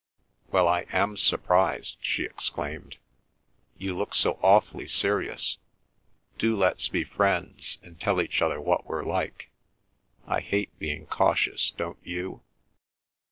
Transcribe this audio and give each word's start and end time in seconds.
"Well, 0.49 0.67
I 0.67 0.87
am 0.91 1.15
surprised!" 1.15 1.97
she 2.01 2.23
exclaimed. 2.23 2.97
"You 3.77 3.95
look 3.95 4.15
so 4.15 4.39
awfully 4.41 4.87
serious. 4.87 5.59
Do 6.39 6.55
let's 6.55 6.87
be 6.87 7.03
friends 7.03 7.77
and 7.83 7.99
tell 8.01 8.19
each 8.19 8.41
other 8.41 8.59
what 8.59 8.87
we're 8.87 9.03
like. 9.05 9.51
I 10.25 10.39
hate 10.39 10.71
being 10.79 11.05
cautious, 11.05 11.69
don't 11.69 11.99
you?" 12.03 12.41